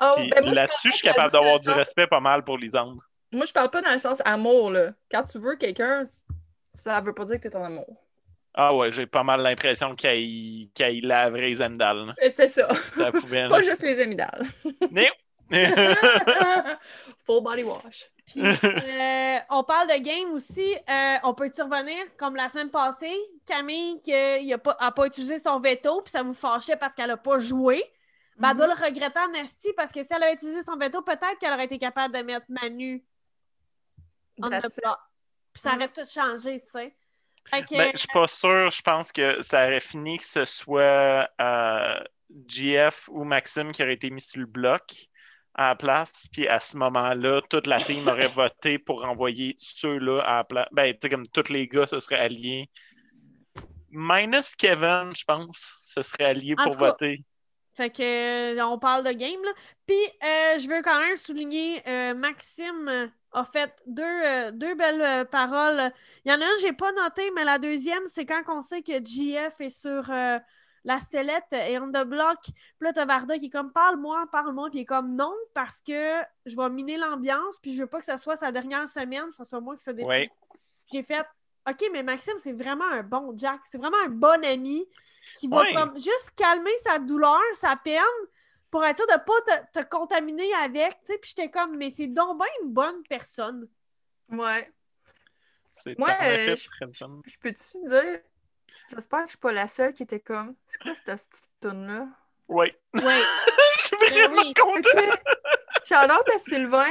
[0.00, 3.02] Oh, ben là-dessus, je suis capable d'avoir du respect pas mal pour Lisandre.
[3.32, 4.92] Moi, je parle pas dans le sens amour, là.
[5.10, 6.08] Quand tu veux quelqu'un,
[6.70, 8.04] ça veut pas dire que t'es en amour.
[8.54, 12.12] Ah ouais, j'ai pas mal l'impression qu'il qu laverait les amygdales.
[12.32, 12.68] C'est ça.
[13.48, 14.46] pas juste les amygdales.
[14.90, 15.10] Mais
[17.24, 18.10] Full body wash.
[18.26, 20.74] Puis, euh, on parle de game aussi.
[20.88, 24.12] Euh, on peut-tu revenir, comme la semaine passée, Camille, qui
[24.46, 27.38] n'a pas, a pas utilisé son veto, puis ça vous fâchait parce qu'elle n'a pas
[27.38, 27.82] joué?
[28.36, 31.02] Ben, elle doit le regretter en esti parce que si elle avait utilisé son veto,
[31.02, 33.02] peut-être qu'elle aurait été capable de mettre Manu
[34.38, 34.80] it.
[34.82, 34.98] bloc.
[35.52, 36.94] Puis ça aurait tout changé, tu sais.
[37.50, 38.70] Que, Ben, je suis pas sûr.
[38.70, 42.00] Je pense que ça aurait fini que ce soit euh,
[42.46, 44.82] GF ou Maxime qui aurait été mis sur le bloc
[45.54, 46.28] à la place.
[46.30, 50.68] Puis à ce moment-là, toute la team aurait voté pour envoyer ceux-là à la place.
[50.72, 52.68] Ben, tu sais, comme tous les gars se seraient alliés.
[53.90, 57.24] Minus Kevin, je pense, se serait allié En pour voter.
[57.78, 59.52] Fait que euh, on parle de game là.
[59.86, 65.92] Puis euh, je veux quand même souligner euh, Maxime a fait deux, deux belles paroles.
[66.24, 68.82] Il y en a une j'ai pas noté, mais la deuxième, c'est quand on sait
[68.82, 72.38] que GF est sur la sellette et on the block.
[72.42, 75.80] Puis là, t'as Varda qui est comme parle-moi, parle-moi, puis il est comme non, parce
[75.80, 79.30] que je vais miner l'ambiance, puis je veux pas que ce soit sa dernière semaine,
[79.30, 80.08] que ce soit moi qui se détruit.
[80.08, 80.30] Ouais.
[80.90, 81.24] J'ai fait
[81.68, 83.60] OK, mais Maxime, c'est vraiment un bon Jack.
[83.70, 84.84] C'est vraiment un bon ami
[85.36, 85.74] qui va Ouais.
[85.74, 88.02] comme juste calmer sa douleur, sa peine,
[88.70, 90.90] pour être sûr de pas te, te contaminer avec.
[91.04, 91.18] tu sais.
[91.18, 93.68] Puis j'étais comme, mais c'est donc bien une bonne personne.
[94.30, 94.70] Ouais.
[95.74, 96.54] C'est Moi, euh.
[96.56, 98.20] Je peux-tu dire,
[98.90, 102.06] j'espère que je suis pas la seule qui était comme, c'est quoi cette petite tune-là?
[102.48, 102.72] Oui.
[102.94, 103.02] Oui.
[103.02, 104.54] Je suis vraiment oui.
[104.54, 105.16] content.
[105.84, 106.90] Shout-out à Sylvain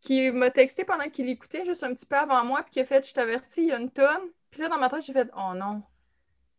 [0.00, 2.84] qui m'a texté pendant qu'il écoutait juste un petit peu avant moi, puis qui a
[2.86, 4.30] fait Je t'avertis, il y a une tonne.
[4.50, 5.82] Puis là, dans ma tête, j'ai fait Oh non.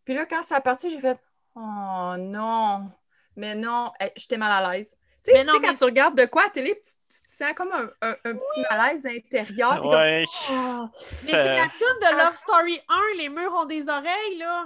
[0.07, 1.19] Puis là, quand ça a parti, j'ai fait
[1.53, 2.89] Oh non.
[3.35, 4.97] Mais non, j'étais mal à l'aise.
[5.21, 7.53] Tu sais, Mais non, quand tu regardes de quoi à télé, tu, tu te sens
[7.57, 9.71] comme un, un- un petit malaise intérieur.
[9.73, 10.23] puis comme, Ouais.
[10.49, 10.85] Oh.
[11.25, 14.65] Mais c'est la tune de Love Story 1, Les murs ont des oreilles, là.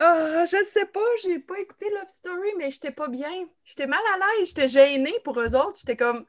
[0.00, 3.46] Ah, je sais pas, j'ai pas écouté Love Story, mais j'étais pas bien.
[3.62, 5.80] J'étais mal à l'aise, j'étais gênée pour eux autres.
[5.80, 6.24] J'étais comme.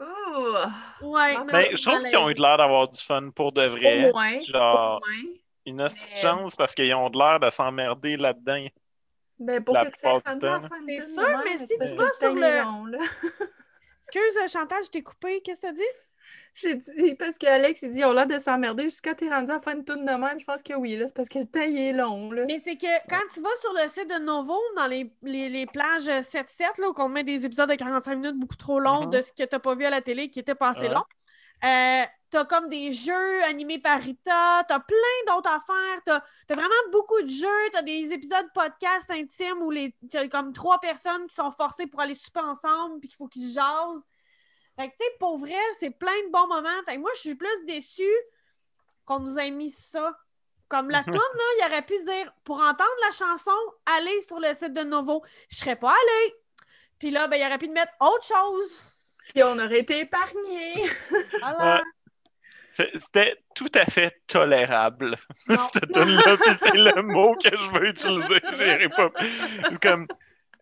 [0.00, 0.54] Oh,
[1.02, 1.34] Ouais.
[1.34, 4.08] Ben, non, Ben, je trouve qu'ils ont eu l'air d'avoir du fun pour de vrai.
[4.08, 4.40] au moins.
[4.48, 5.32] Genre, Au moins.
[5.66, 5.88] Une de Mais-
[6.20, 8.66] chance parce qu'ils ont de l'air de s'emmerder là-dedans.
[9.38, 10.68] Ben, pour La que tu sois rendu à temps.
[10.68, 12.98] faire une C'est tune de sûr, mais si tu vas sur le-.
[14.14, 15.40] Excuse, Chantal, je t'ai coupé.
[15.42, 15.82] Qu'est-ce que t'as dit?
[16.54, 19.60] J'ai dit, parce qu'Alex, il dit, ils ont l'air de s'emmerder jusqu'à t'es rendu à
[19.60, 20.38] faire une toune de même.
[20.38, 22.44] Je pense que oui, là, c'est parce que le temps, il est long, là.
[22.46, 25.66] Mais c'est que quand tu vas sur le site de Novo, dans les, les, les
[25.66, 29.04] plages 7-7, là, où on te met des épisodes de 45 minutes beaucoup trop longs
[29.06, 29.10] Mhm.
[29.10, 30.94] de ce que tu n'as pas vu à la télé qui était pas assez Ouais.
[30.94, 31.02] long,
[31.62, 36.74] euh, t'as comme des jeux animés par Rita, t'as plein d'autres affaires, t'as as vraiment
[36.90, 41.34] beaucoup de jeux, t'as des épisodes podcast intimes où les t'as comme trois personnes qui
[41.34, 44.02] sont forcées pour aller souper ensemble puis qu'il faut qu'ils se jasent.
[44.76, 46.82] Fait que tu sais, pour vrai, c'est plein de bons moments.
[46.84, 48.16] Fait que moi, je suis plus déçue
[49.04, 50.18] qu'on nous ait mis ça.
[50.68, 53.52] Comme la toune, là, il aurait pu dire pour entendre la chanson,
[53.86, 55.22] allez sur le site de Novo.
[55.48, 56.34] Je serais pas allée.
[56.98, 58.80] Puis là, ben, il aurait pu mettre autre chose.
[59.34, 60.74] Puis on aurait été épargnés.
[61.40, 61.76] Voilà.
[61.76, 61.80] Ouais.
[62.74, 65.16] C'est- C'était tout à fait tolérable.
[65.72, 68.88] Cette tune-là, c'est le mot que je veux utiliser.
[68.96, 69.10] Pas.
[69.80, 70.06] Comme,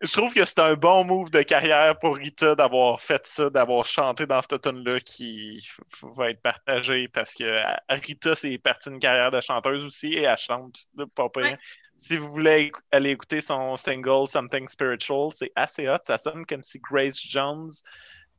[0.03, 3.87] je trouve que c'est un bon move de carrière pour Rita d'avoir fait ça, d'avoir
[3.87, 5.67] chanté dans cette tune-là qui
[6.03, 10.23] va être partagée parce que euh, Rita, c'est partie d'une carrière de chanteuse aussi et
[10.23, 11.43] elle chante de pas pire.
[11.45, 11.59] Ouais.
[11.97, 15.99] Si vous voulez aller écouter son single Something Spiritual, c'est assez hot.
[16.03, 17.71] Ça sonne comme si Grace Jones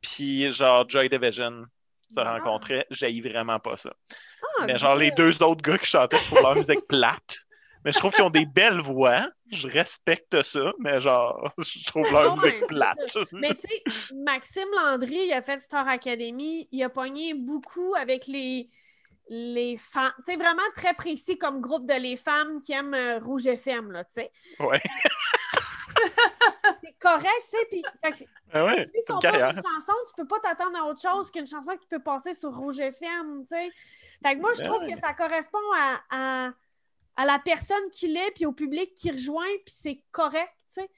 [0.04, 1.64] puis genre Joy Division
[2.08, 2.34] se Ah.
[2.34, 2.86] rencontraient.
[2.90, 3.92] J'haïs vraiment pas ça.
[4.60, 7.38] Ah, Mais genre, les deux autres gars qui chantaient, je trouve leur musique plate.
[7.84, 9.28] Mais je trouve qu'ils ont des belles voix.
[9.50, 12.98] Je respecte ça, mais genre, je trouve leur Ouais, musique plate.
[13.32, 18.26] Mais tu sais, Maxime Landry, il a fait Star Academy, il a pogné beaucoup avec
[18.26, 18.70] les,
[19.28, 20.12] les femmes.
[20.24, 23.90] Tu sais, vraiment très précis comme groupe de les femmes qui aiment euh, Rouge FM,
[23.92, 24.30] là, tu sais.
[24.60, 24.80] Ouais.
[27.04, 27.66] C'est correct, tu sais.
[27.70, 29.54] Puis, fait que Ah ouais, Si on une parle carrière.
[29.54, 32.50] d'une chanson, tu peux pas t'attendre à autre chose qu'une chanson qui peut passer sur
[32.56, 33.70] Rouge FM, tu sais.
[34.22, 34.92] Fait que moi, je Ben trouve ouais.
[34.94, 36.50] que ça correspond à, à,
[37.16, 40.90] à la personne qu'il est, puis au public qui rejoint, puis c'est correct, tu sais.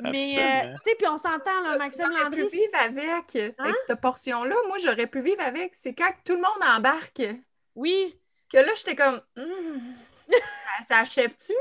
[0.00, 2.42] Mais, euh, tu sais, puis on s'entend, là, Maxime J'aurais Landry.
[2.42, 3.50] pu vivre avec, Hein?
[3.64, 4.56] avec cette portion-là.
[4.66, 5.74] Moi, j'aurais pu vivre avec.
[5.76, 7.22] C'est quand tout le monde embarque
[7.76, 8.18] Oui.
[8.52, 9.94] que là, j'étais comme, Hmm,
[10.28, 11.52] ça, ça achève-tu?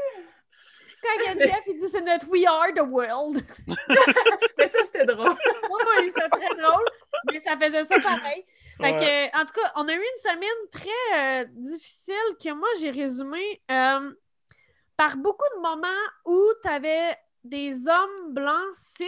[1.03, 3.43] Quand il y a Jeff, il dit c'est notre We Are the World.
[4.57, 5.29] Mais ça, c'était drôle.
[5.99, 6.85] oui, c'était très drôle,
[7.31, 8.45] mais ça faisait ça pareil.
[8.81, 9.29] Fait Ouais.
[9.31, 12.91] que, en tout cas, on a eu une semaine très euh, difficile que moi, j'ai
[12.91, 14.13] résumé euh,
[14.97, 15.87] par beaucoup de moments
[16.25, 19.05] où tu avais des hommes blancs cis.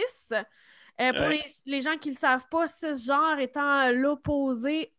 [0.98, 1.42] Euh, pour Ouais.
[1.66, 4.92] les, les gens qui ne le savent pas, cisgenre étant l'opposé,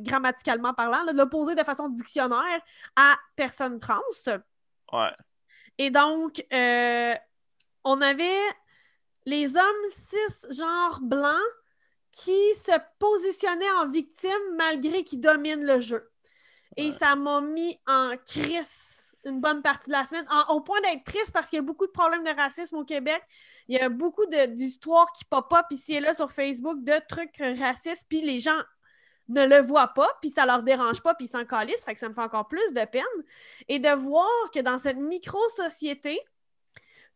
[0.00, 2.60] grammaticalement parlant, l'opposé de façon dictionnaire
[2.96, 4.00] à personne trans.
[4.92, 5.10] Ouais.
[5.78, 7.14] Et donc, euh,
[7.84, 8.40] on avait
[9.26, 11.34] les hommes cis, genre blancs,
[12.12, 16.10] qui se positionnaient en victime malgré qu'ils dominent le jeu.
[16.76, 21.04] Et ça m'a mis en crise une bonne partie de la semaine, au point d'être
[21.04, 23.22] triste parce qu'il y a beaucoup de problèmes de racisme au Québec.
[23.68, 28.06] Il y a beaucoup d'histoires qui pop-up ici et là sur Facebook de trucs racistes,
[28.08, 28.60] puis les gens
[29.28, 32.00] ne le voient pas, puis ça leur dérange pas, puis ils s'en calissent, fait que
[32.00, 33.02] ça me fait encore plus de peine.
[33.68, 36.20] Et de voir que dans cette micro-société,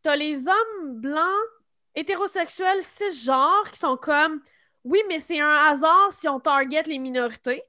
[0.03, 1.47] tu as les hommes blancs,
[1.95, 4.41] hétérosexuels, cisgenres, qui sont comme
[4.85, 7.63] oui, mais c'est un hasard si on target les minorités.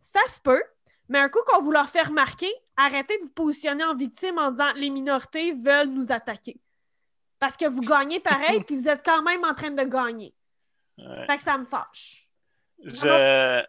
[0.00, 0.62] Ça se peut,
[1.08, 4.50] mais un coup qu'on vous leur fait remarquer, arrêtez de vous positionner en victime en
[4.50, 6.60] disant les minorités veulent nous attaquer.
[7.38, 10.34] Parce que vous gagnez pareil, puis vous êtes quand même en train de gagner.
[11.26, 12.28] Fait que ça me fâche.
[12.84, 13.64] Je.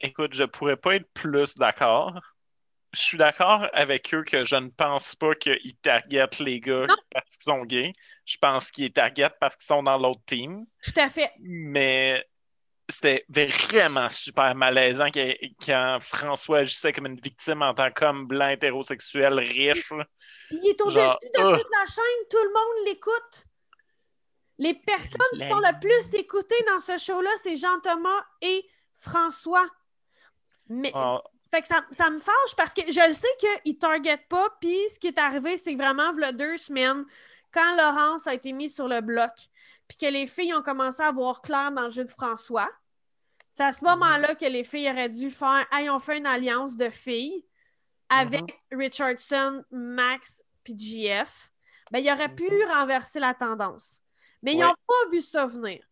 [0.00, 2.18] Écoute, je pourrais pas être plus d'accord.
[2.92, 7.36] Je suis d'accord avec eux que je ne pense pas qu'ils targetent les gars parce
[7.36, 7.92] qu'ils sont gays.
[8.24, 10.66] Je pense qu'ils targetent parce qu'ils sont dans l'autre team.
[10.82, 11.30] Tout à fait.
[11.38, 12.26] Mais
[12.88, 15.06] c'était vraiment super malaisant
[15.64, 19.88] quand François agissait comme une victime en tant qu'homme blanc hétérosexuel riche.
[20.50, 23.46] Il est au-dessus de toute la chaîne, tout le monde l'écoute.
[24.58, 28.68] Les personnes qui sont le plus écoutées dans ce show-là, c'est Jean-Thomas et
[29.00, 29.66] François.
[30.68, 31.20] Mais ah.
[31.52, 34.48] fait que ça, ça, me fâche parce que je le sais qu'ils ne targetent pas.
[34.60, 37.04] Puis ce qui est arrivé, c'est vraiment il y a deux semaines,
[37.50, 39.32] quand Laurence a été mise sur le bloc,
[39.88, 42.70] puis que les filles ont commencé à voir clair dans le jeu de François.
[43.50, 46.76] C'est à ce moment-là que les filles auraient dû faire Hey, on fait une alliance
[46.76, 47.44] de filles
[48.08, 48.78] avec mm-hmm.
[48.78, 51.50] Richardson, Max puis GF.
[51.90, 52.72] Ben, il aurait pu mm-hmm.
[52.72, 54.02] renverser la tendance.
[54.42, 55.84] Mais ils n'ont pas vu ça venir.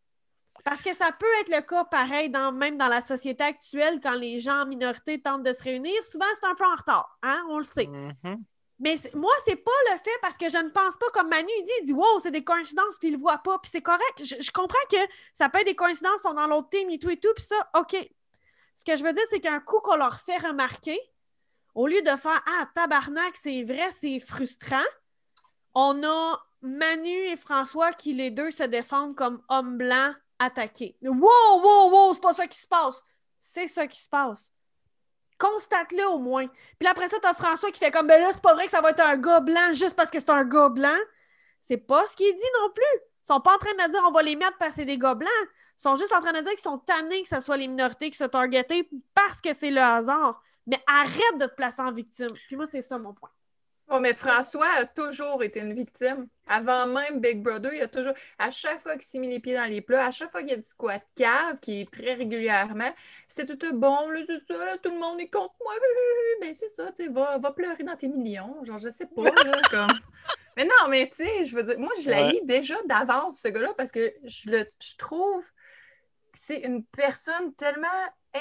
[0.69, 4.15] Parce que ça peut être le cas pareil, dans, même dans la société actuelle, quand
[4.15, 6.05] les gens en minorité tentent de se réunir.
[6.05, 7.43] Souvent, c'est un peu en retard, hein?
[7.49, 7.87] on le sait.
[7.87, 8.37] Mm-hmm.
[8.81, 11.65] Mais moi, c'est pas le fait parce que je ne pense pas comme Manu il
[11.65, 14.23] dit, il dit Wow, c'est des coïncidences, puis il le voit pas, puis c'est correct.
[14.23, 14.99] Je, comprends que
[15.33, 17.57] ça peut être des coïncidences, sont dans l'autre team et tout et tout, puis ça,
[17.75, 17.97] OK.
[18.77, 21.01] Ce que je veux dire, c'est qu'un coup qu'on leur fait remarquer,
[21.75, 24.85] au lieu de faire Ah, tabarnak, c'est vrai, c'est frustrant,
[25.75, 30.97] on a Manu et François qui les deux se défendent comme hommes blancs attaqués.
[31.03, 33.03] Wow, wow, wow, c'est pas ça qui se passe.
[33.41, 34.53] C'est ça qui se passe.
[35.39, 36.47] Constate-le au moins.
[36.79, 38.81] Puis après ça, t'as François qui fait comme ben là, c'est pas vrai que ça
[38.81, 40.99] va être un gars blanc juste parce que c'est un gars blanc.
[41.61, 43.01] C'est pas ce qu'il dit non plus.
[43.23, 44.99] Ils sont pas en train de dire on va les mettre parce que c'est des
[44.99, 45.31] gars blancs.
[45.79, 48.11] Ils sont juste en train de dire qu'ils sont tannés que ce soit les minorités
[48.11, 50.43] qui se targetées parce que c'est le hasard.
[50.67, 52.33] Mais arrête de te placer en victime.
[52.49, 53.31] Puis moi, c'est ça mon point.
[53.91, 56.29] Oh, mais François a toujours été une victime.
[56.47, 59.55] Avant même Big Brother, il a toujours, à chaque fois qu'il s'est mis les pieds
[59.55, 62.13] dans les plats, à chaque fois qu'il y a du squat cave, qui est très
[62.13, 62.93] régulièrement,
[63.29, 65.73] c'est tout bon, là, tout, ça, tout le monde est contre moi.
[66.41, 68.63] Ben, c'est ça, tu sais, va, va, pleurer dans tes millions.
[68.63, 69.99] Genre, je sais pas, là, comme.
[70.57, 73.73] Mais non, mais tu sais, je veux dire, moi, je l'ai déjà d'avance, ce gars-là,
[73.75, 77.89] parce que je, le, je trouve que c'est une personne tellement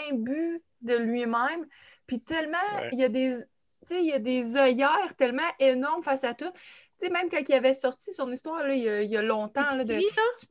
[0.10, 1.66] imbue de lui-même,
[2.06, 2.58] puis tellement,
[2.92, 3.44] il y a des
[3.92, 6.52] il y a des œillères tellement énormes face à tout.
[7.00, 9.18] Tu sais, même quand il avait sorti son histoire là, il, y a, il y
[9.18, 9.62] a longtemps,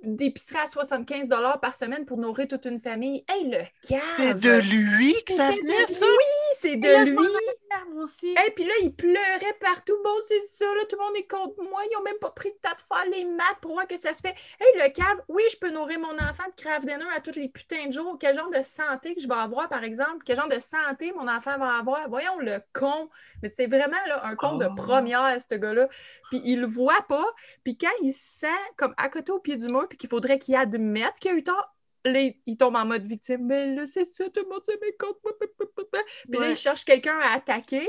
[0.03, 1.29] d'épicerie à 75
[1.61, 3.25] par semaine pour nourrir toute une famille.
[3.29, 4.01] Hey, le cave!
[4.21, 6.07] C'est de lui que ça venait, ça?
[6.07, 7.27] Oui, c'est de lui!
[8.23, 9.97] Et puis là, il pleurait partout.
[10.03, 11.83] Bon, c'est ça, là, tout le monde est contre moi.
[11.91, 14.15] Ils n'ont même pas pris le temps de faire les maths pour voir que ça
[14.15, 14.35] se fait.
[14.61, 17.49] Hey, le cave, oui, je peux nourrir mon enfant de craft dinner à tous les
[17.49, 18.17] putains de jours.
[18.19, 20.23] Quel genre de santé que je vais avoir, par exemple?
[20.25, 22.09] Quel genre de santé mon enfant va avoir?
[22.09, 23.09] Voyons le con.
[23.43, 24.75] Mais c'était vraiment là, un con de oh.
[24.75, 25.89] première, ce gars-là
[26.31, 27.27] puis il le voit pas.
[27.65, 30.57] Puis quand il sent comme à côté au pied du mur, puis qu'il faudrait qu'il
[30.57, 31.76] admette qu'il a eu tort,
[32.07, 33.47] là, il tombe en mode victime.
[33.47, 36.03] Mais là, c'est ça, tout le monde s'est mis contre moi.
[36.31, 37.87] Puis là, il cherche quelqu'un à attaquer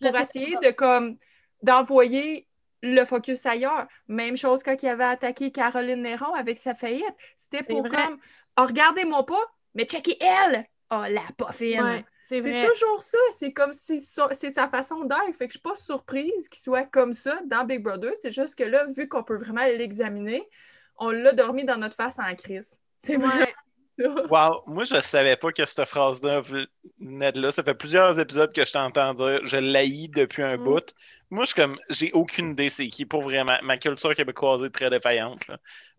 [0.00, 1.16] pour essayer de comme
[1.62, 2.48] d'envoyer
[2.82, 3.86] le focus ailleurs.
[4.06, 7.14] Même chose quand il avait attaqué Caroline Néron avec sa faillite.
[7.36, 8.18] C'était pour comme
[8.58, 10.64] oh, regardez-moi pas, mais checkez elle!
[10.90, 12.02] Oh, la poffine!
[12.18, 13.18] c'est toujours ça.
[13.32, 15.34] C'est comme c'est sa façon d'être.
[15.36, 18.12] Fait que je suis pas surprise qu'il soit comme ça dans Big Brother.
[18.20, 20.48] C'est juste que là, vu qu'on peut vraiment l'examiner,
[20.96, 22.80] on l'a dormi dans notre face en crise.
[23.00, 23.54] C'est vrai.
[23.98, 27.50] Wow, moi je savais pas que cette phrase-là venait de là.
[27.50, 30.64] Ça fait plusieurs épisodes que je t'entends dire je l'haïs depuis un mm.
[30.64, 30.94] bout.
[31.30, 33.56] Moi, je comme j'ai aucune idée c'est qui pour vraiment.
[33.62, 35.42] Ma culture québécoise est très défaillante.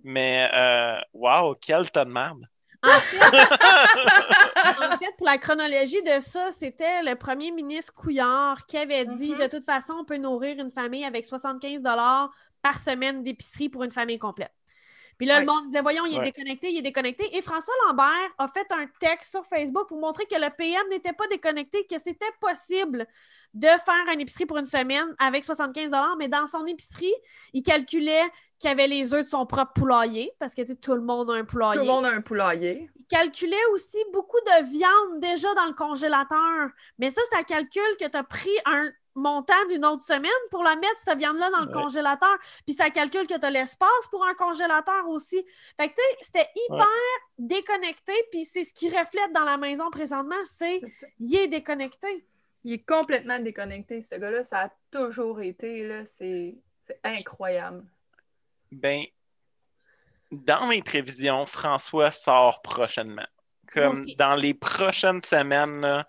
[0.04, 2.46] Mais euh, wow, quel tas de merde.
[4.82, 9.34] En fait, pour la chronologie de ça, c'était le premier ministre Couillard qui avait dit
[9.34, 9.42] mm-hmm.
[9.42, 11.82] de toute façon, on peut nourrir une famille avec 75
[12.62, 14.54] par semaine d'épicerie pour une famille complète.
[15.20, 15.40] Puis là, Ouais.
[15.42, 16.24] le monde disait, voyons, il est Ouais.
[16.32, 17.38] déconnecté, il est déconnecté.
[17.38, 21.14] Et François Lambert a fait un texte sur Facebook pour montrer que le PM n'était
[21.14, 23.06] pas déconnecté, que c'était possible
[23.54, 27.14] de faire une épicerie pour une semaine avec 75 mais dans son épicerie,
[27.54, 28.24] il calculait
[28.60, 31.34] qu'il y avait les œufs de son propre poulailler, parce que tout le monde a
[31.34, 31.80] un poulailler.
[31.82, 32.90] Tout le monde a un poulailler.
[32.98, 36.70] Il calculait aussi beaucoup de viande déjà dans le congélateur.
[36.98, 40.76] Mais ça, ça calcule que tu as pris un montant d'une autre semaine pour la
[40.76, 41.74] mettre, cette viande-là, dans le Ouais.
[41.74, 42.38] congélateur.
[42.66, 45.44] Puis ça calcule que tu as l'espace pour un congélateur aussi.
[45.78, 46.86] Fait que, tu sais, c'était hyper
[47.38, 48.14] déconnecté.
[48.32, 50.82] Puis c'est ce qui reflète dans la maison présentement, c'est
[51.20, 52.26] il est déconnecté.
[52.64, 54.44] Il est complètement déconnecté, ce gars-là.
[54.44, 56.06] Ça a toujours été, là.
[56.06, 57.86] C'est c'est incroyable.
[58.72, 59.04] Ben,
[60.32, 63.28] dans mes prévisions, François sort prochainement.
[63.72, 66.08] Comme dans les prochaines semaines, là,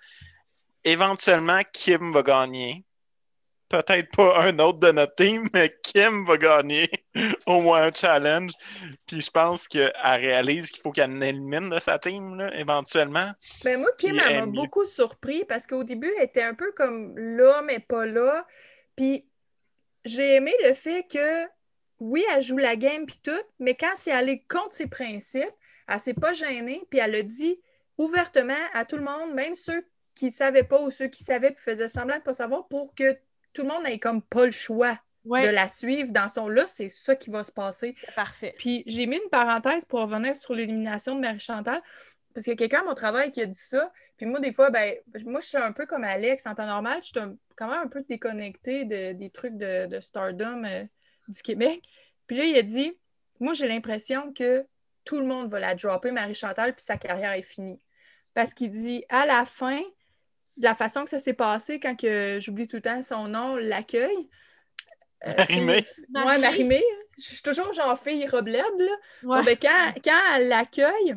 [0.84, 2.84] éventuellement, Kim va gagner.
[3.70, 6.90] Peut-être pas un autre de notre team, mais Kim va gagner
[7.46, 8.52] au moins un challenge.
[9.06, 13.30] Puis je pense qu'elle réalise qu'il faut qu'elle élimine de sa team, là, éventuellement.
[13.64, 16.72] Ben moi, Kim, Puis elle m'a beaucoup surpris parce qu'au début, elle était un peu
[16.72, 18.44] comme là, mais pas là.
[18.96, 19.24] Puis
[20.04, 21.46] j'ai aimé le fait que,
[22.00, 25.54] oui, elle joue la game puis tout, mais quand c'est allé contre ses principes,
[25.86, 27.60] elle s'est pas gênée, puis elle a dit
[27.98, 31.50] ouvertement à tout le monde, même ceux qui ne savaient pas ou ceux qui savaient
[31.50, 33.16] puis faisaient semblant de pas savoir, pour que
[33.52, 36.66] tout le monde ait comme pas le choix Ouais, de la suivre dans son là,
[36.66, 37.94] c'est ça qui va se passer.
[38.16, 38.54] parfait.
[38.56, 41.82] Puis j'ai mis une parenthèse pour revenir sur l'élimination de Marie-Chantal,
[42.32, 43.92] parce qu'il y a quelqu'un à mon travail qui a dit ça.
[44.16, 44.94] Puis moi, des fois, ben,
[45.26, 47.00] moi, je suis un peu comme Alex en temps normal.
[47.02, 50.84] Je suis un- quand même un peu déconnectée de- des trucs de, de Stardom euh,
[51.28, 51.82] du Québec.
[52.26, 52.96] Puis là, il a dit
[53.40, 54.64] Moi, j'ai l'impression que
[55.04, 57.78] tout le monde va la dropper, Marie-Chantal, puis sa carrière est finie.
[58.32, 59.80] Parce qu'il dit à la fin,
[60.56, 63.56] de la façon que ça s'est passé, quand que j'oublie tout le temps son nom,
[63.56, 64.28] l'accueil.
[65.26, 65.82] euh, Marie-Mé.
[65.82, 66.82] fille- Ouais, Marie-Mé.
[67.18, 68.84] Je suis toujours genre fille roblette, là.
[69.24, 69.38] Ouais.
[69.38, 71.16] Bon, ben, quand, quand elle l'accueille,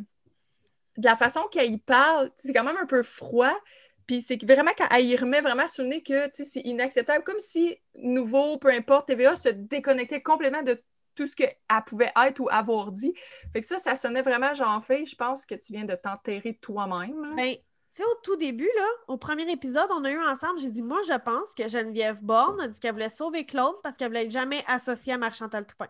[0.98, 3.58] de la façon qu'elle y parle, c'est quand même un peu froid.
[4.06, 7.24] Puis c'est vraiment qu'elle y remet vraiment sur le nez que tu sais, c'est inacceptable.
[7.24, 10.84] Comme si Nouveau, peu importe, TVA se déconnectait complètement de
[11.16, 13.14] tout ce qu'elle pouvait être ou avoir dit.
[13.54, 15.06] Fait que ça, ça sonnait vraiment genre fait.
[15.06, 17.34] Je pense que tu viens de t'enterrer toi-même.
[17.94, 20.82] Tu sais, au tout début, là, au premier épisode, on a eu ensemble, j'ai dit,
[20.82, 24.24] moi, je pense que Geneviève Borne a dit qu'elle voulait sauver Claude parce qu'elle voulait
[24.24, 25.88] être jamais associée à Marc-Chantal Toupin.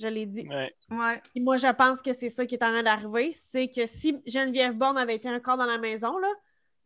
[0.00, 0.46] Je l'ai dit.
[0.48, 0.74] Ouais.
[0.90, 1.22] Ouais.
[1.36, 3.30] Et moi, je pense que c'est ça qui est en train d'arriver.
[3.32, 6.32] C'est que si Geneviève Borne avait été encore dans la maison, là,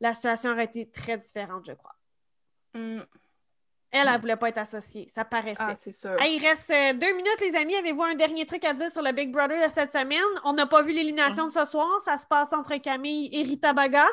[0.00, 1.94] la situation aurait été très différente, je crois.
[2.74, 3.00] Mm.
[3.92, 5.08] Elle, elle voulait pas être associée.
[5.08, 5.56] Ça paraissait.
[5.58, 6.20] Ah, c'est sûr.
[6.20, 7.74] Hey, il reste euh, deux minutes, les amis.
[7.74, 10.20] Avez-vous un dernier truc à dire sur le Big Brother de cette semaine?
[10.44, 11.88] On n'a pas vu l'élimination de ce soir.
[12.04, 14.06] Ça se passe entre Camille et Rita Baga.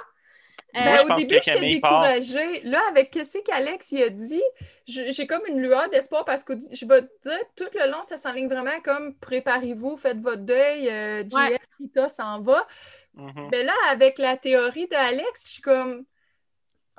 [0.77, 2.01] Euh, Ben, Moi, au début, j'étais part.
[2.11, 2.61] découragée.
[2.63, 4.43] Là, avec ce qu'Alex il a dit,
[4.85, 8.17] j'ai comme une lueur d'espoir parce que je vais te dire, tout le long, ça
[8.17, 11.57] s'enligne vraiment comme préparez-vous, faites votre deuil, euh, JF, Ouais.
[11.79, 12.67] Rita s'en va.
[13.15, 13.49] Mhm.
[13.51, 16.05] Mais là, avec la théorie d'Alex, je suis comme.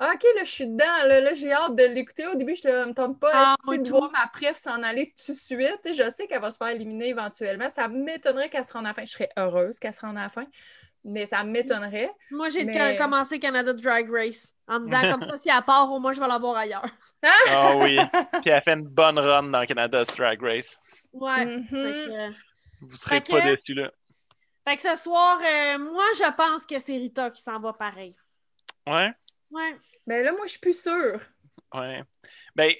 [0.01, 0.85] Ah, ok, là, je suis dedans.
[1.07, 2.25] Là, Là, j'ai hâte de l'écouter.
[2.27, 5.33] Au début, je ne me tente pas Ah, de voir ma préf s'en aller tout
[5.33, 5.89] de suite.
[5.93, 7.69] Je sais qu'elle va se faire éliminer éventuellement.
[7.69, 9.03] Ça m'étonnerait qu'elle se rende à la fin.
[9.03, 10.45] Je serais heureuse qu'elle se rende à la fin.
[11.05, 12.11] Mais ça m'étonnerait.
[12.31, 15.91] Moi, j'ai Mais- commencé Canada Drag Race en me disant comme ça, si elle part,
[15.91, 16.85] au moins, je vais la voir ailleurs.
[17.49, 17.97] Ah oui.
[18.41, 20.79] Puis elle fait une bonne run dans Canada's Drag Race.
[21.11, 21.45] Ouais.
[21.45, 21.67] Mhm.
[21.67, 22.31] Que, euh,
[22.81, 23.91] Vous serez Fait que- pas déçus là.
[24.65, 28.15] fait que ce soir, euh, moi, je pense que c'est Rita qui s'en va pareil.
[28.87, 29.11] Ouais?
[29.51, 29.75] Ouais.
[30.07, 31.19] Mais là, moi, je suis plus sûre.
[31.73, 32.01] Ouais.
[32.55, 32.71] Ben,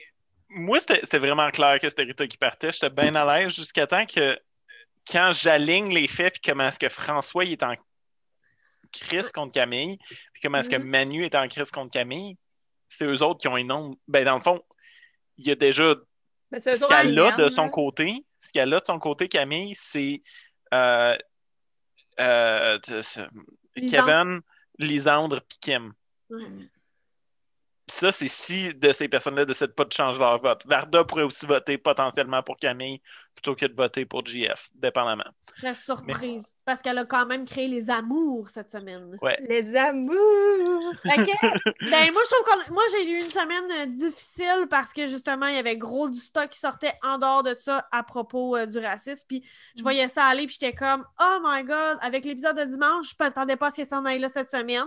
[0.52, 2.72] moi, c'était c'était vraiment clair que c'était Rita qui partait.
[2.72, 4.40] J'étais bien à l'aise jusqu'à temps que
[5.12, 7.74] quand j'aligne les faits, puis comment est-ce que François il est en
[8.92, 9.98] crise contre Camille,
[10.34, 10.84] puis comment est-ce que Mhm.
[10.90, 12.38] Manu est en crise contre Camille,
[12.88, 13.96] c'est eux autres qui ont un nombre.
[14.08, 14.60] Ben, dans le fond,
[15.38, 16.06] il y a déjà eux
[16.58, 17.50] ce qu'elle a de là.
[17.56, 18.26] son côté.
[18.40, 20.22] Ce qu'elle a de son côté, Camille, c'est
[20.74, 21.16] euh,
[22.20, 22.80] euh.
[23.76, 24.42] Kevin,
[24.78, 25.94] Lisandre, puis Kim.
[27.90, 30.62] Puis ça, c'est si de ces personnes-là décident pas de changer leur vote.
[30.68, 33.02] Varda pourrait aussi voter potentiellement pour Camille
[33.34, 35.24] plutôt que de voter pour JF, dépendamment.
[35.56, 39.18] Je serais surprise parce qu'elle a quand même créé les amours cette semaine.
[39.40, 40.14] Les amours!
[41.04, 42.74] Que, ben, moi, je trouve qu'on.
[42.74, 46.20] Moi, j'ai eu une semaine euh, difficile parce que justement, il y avait gros du
[46.20, 49.26] stock qui sortait en dehors de ça à propos euh, du racisme.
[49.28, 49.44] Puis
[49.76, 53.16] je voyais ça aller, puis j'étais comme, oh my god, avec l'épisode de dimanche, je
[53.20, 54.86] m'attendais pas à ce qu'il s'en aille là cette semaine.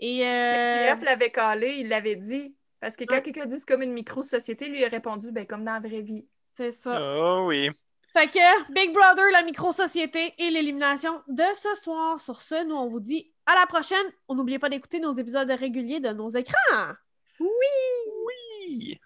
[0.00, 0.26] Et.
[0.26, 2.54] euh, l'avait calé, il l'avait dit.
[2.80, 3.22] Parce que quand Ouais.
[3.22, 6.00] quelqu'un dit c'est comme une micro-société, lui il a répondu ben, comme dans la vraie
[6.00, 6.26] vie.
[6.54, 6.98] c'est ça.
[7.00, 7.68] Oh oui.
[8.12, 12.18] Fait que Big Brother, la micro-société et l'élimination de ce soir.
[12.20, 14.04] Sur ce, nous, on vous dit à la prochaine.
[14.26, 16.94] On n'oubliez pas d'écouter nos épisodes réguliers de nos écrans.
[17.38, 18.98] Oui.